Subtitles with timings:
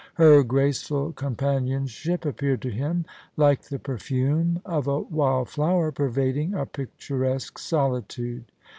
[0.15, 3.05] Her graceful companionship appeared to him
[3.37, 8.45] like the perfume of a wild flower pervading a picturesque solitude.